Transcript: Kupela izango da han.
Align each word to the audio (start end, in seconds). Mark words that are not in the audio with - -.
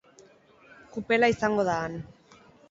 Kupela 0.95 1.29
izango 1.35 1.67
da 1.69 1.77
han. 1.83 2.01